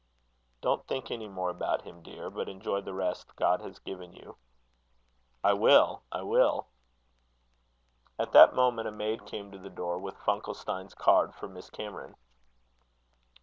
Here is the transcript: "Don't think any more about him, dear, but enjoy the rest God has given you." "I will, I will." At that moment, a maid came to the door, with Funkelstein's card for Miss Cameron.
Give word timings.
"Don't 0.61 0.87
think 0.87 1.11
any 1.11 1.27
more 1.27 1.51
about 1.51 1.83
him, 1.83 2.01
dear, 2.01 2.31
but 2.31 2.49
enjoy 2.49 2.81
the 2.81 2.91
rest 2.91 3.35
God 3.35 3.61
has 3.61 3.77
given 3.77 4.13
you." 4.13 4.35
"I 5.43 5.53
will, 5.53 6.01
I 6.11 6.23
will." 6.23 6.65
At 8.17 8.31
that 8.31 8.55
moment, 8.55 8.87
a 8.87 8.91
maid 8.91 9.27
came 9.27 9.51
to 9.51 9.59
the 9.59 9.69
door, 9.69 9.99
with 9.99 10.17
Funkelstein's 10.17 10.95
card 10.95 11.35
for 11.35 11.47
Miss 11.47 11.69
Cameron. 11.69 12.15